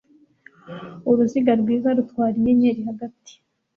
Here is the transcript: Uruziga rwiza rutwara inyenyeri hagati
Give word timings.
Uruziga 1.09 1.51
rwiza 1.61 1.89
rutwara 1.97 2.35
inyenyeri 2.37 2.81
hagati 2.89 3.33